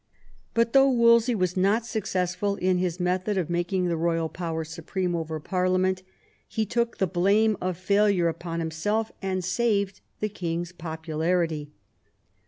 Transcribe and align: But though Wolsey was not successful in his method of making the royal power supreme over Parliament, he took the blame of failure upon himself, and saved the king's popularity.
But 0.55 0.73
though 0.73 0.89
Wolsey 0.89 1.35
was 1.35 1.55
not 1.55 1.85
successful 1.85 2.55
in 2.55 2.79
his 2.79 2.99
method 2.99 3.37
of 3.37 3.51
making 3.51 3.85
the 3.85 3.95
royal 3.95 4.29
power 4.29 4.63
supreme 4.63 5.15
over 5.15 5.39
Parliament, 5.39 6.01
he 6.47 6.65
took 6.65 6.97
the 6.97 7.05
blame 7.05 7.55
of 7.61 7.77
failure 7.77 8.27
upon 8.27 8.61
himself, 8.61 9.11
and 9.21 9.43
saved 9.45 10.01
the 10.19 10.27
king's 10.29 10.71
popularity. 10.71 11.69